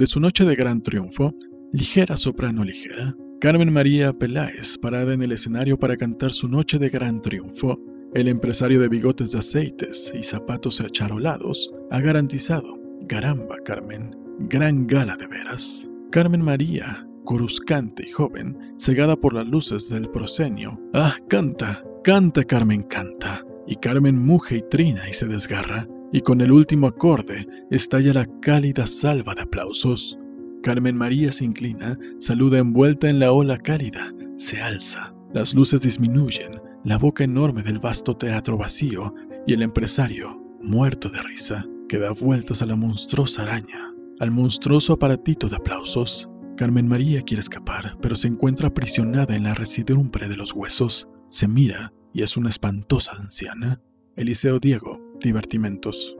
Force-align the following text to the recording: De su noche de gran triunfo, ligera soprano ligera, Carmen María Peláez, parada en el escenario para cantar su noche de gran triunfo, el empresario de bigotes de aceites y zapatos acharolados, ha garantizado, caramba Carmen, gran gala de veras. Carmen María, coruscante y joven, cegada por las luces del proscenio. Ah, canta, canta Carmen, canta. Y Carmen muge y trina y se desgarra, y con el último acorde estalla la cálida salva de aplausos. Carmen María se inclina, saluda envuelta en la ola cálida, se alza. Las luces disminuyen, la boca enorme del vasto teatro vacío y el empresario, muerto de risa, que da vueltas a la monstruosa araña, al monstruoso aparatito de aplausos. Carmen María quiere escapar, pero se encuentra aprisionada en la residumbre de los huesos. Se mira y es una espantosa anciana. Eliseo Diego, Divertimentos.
De 0.00 0.06
su 0.06 0.18
noche 0.18 0.46
de 0.46 0.56
gran 0.56 0.80
triunfo, 0.82 1.34
ligera 1.74 2.16
soprano 2.16 2.64
ligera, 2.64 3.14
Carmen 3.38 3.70
María 3.70 4.14
Peláez, 4.14 4.78
parada 4.78 5.12
en 5.12 5.20
el 5.20 5.32
escenario 5.32 5.78
para 5.78 5.98
cantar 5.98 6.32
su 6.32 6.48
noche 6.48 6.78
de 6.78 6.88
gran 6.88 7.20
triunfo, 7.20 7.78
el 8.14 8.28
empresario 8.28 8.80
de 8.80 8.88
bigotes 8.88 9.32
de 9.32 9.40
aceites 9.40 10.10
y 10.18 10.22
zapatos 10.22 10.80
acharolados, 10.80 11.70
ha 11.90 12.00
garantizado, 12.00 12.78
caramba 13.08 13.56
Carmen, 13.62 14.16
gran 14.38 14.86
gala 14.86 15.18
de 15.18 15.26
veras. 15.26 15.90
Carmen 16.10 16.40
María, 16.40 17.06
coruscante 17.26 18.08
y 18.08 18.10
joven, 18.10 18.56
cegada 18.78 19.16
por 19.16 19.34
las 19.34 19.48
luces 19.48 19.90
del 19.90 20.08
proscenio. 20.08 20.80
Ah, 20.94 21.14
canta, 21.28 21.84
canta 22.02 22.44
Carmen, 22.44 22.84
canta. 22.84 23.44
Y 23.66 23.76
Carmen 23.76 24.16
muge 24.16 24.56
y 24.56 24.62
trina 24.62 25.10
y 25.10 25.12
se 25.12 25.26
desgarra, 25.26 25.86
y 26.12 26.20
con 26.20 26.40
el 26.40 26.52
último 26.52 26.86
acorde 26.86 27.46
estalla 27.70 28.12
la 28.12 28.26
cálida 28.40 28.86
salva 28.86 29.34
de 29.34 29.42
aplausos. 29.42 30.18
Carmen 30.62 30.96
María 30.96 31.32
se 31.32 31.44
inclina, 31.44 31.98
saluda 32.18 32.58
envuelta 32.58 33.08
en 33.08 33.18
la 33.18 33.32
ola 33.32 33.56
cálida, 33.58 34.12
se 34.36 34.60
alza. 34.60 35.14
Las 35.32 35.54
luces 35.54 35.82
disminuyen, 35.82 36.60
la 36.84 36.98
boca 36.98 37.24
enorme 37.24 37.62
del 37.62 37.78
vasto 37.78 38.16
teatro 38.16 38.58
vacío 38.58 39.14
y 39.46 39.52
el 39.52 39.62
empresario, 39.62 40.40
muerto 40.60 41.08
de 41.08 41.22
risa, 41.22 41.66
que 41.88 41.98
da 41.98 42.10
vueltas 42.10 42.62
a 42.62 42.66
la 42.66 42.76
monstruosa 42.76 43.42
araña, 43.42 43.94
al 44.18 44.30
monstruoso 44.30 44.94
aparatito 44.94 45.48
de 45.48 45.56
aplausos. 45.56 46.28
Carmen 46.56 46.88
María 46.88 47.22
quiere 47.22 47.40
escapar, 47.40 47.96
pero 48.02 48.16
se 48.16 48.28
encuentra 48.28 48.68
aprisionada 48.68 49.34
en 49.34 49.44
la 49.44 49.54
residumbre 49.54 50.28
de 50.28 50.36
los 50.36 50.52
huesos. 50.52 51.08
Se 51.28 51.48
mira 51.48 51.92
y 52.12 52.22
es 52.22 52.36
una 52.36 52.48
espantosa 52.48 53.12
anciana. 53.12 53.80
Eliseo 54.16 54.58
Diego, 54.58 54.89
Divertimentos. 55.22 56.16